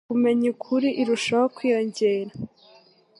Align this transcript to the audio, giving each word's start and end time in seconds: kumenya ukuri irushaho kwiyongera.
kumenya 0.09 0.45
ukuri 0.53 0.87
irushaho 1.01 1.47
kwiyongera. 1.55 2.31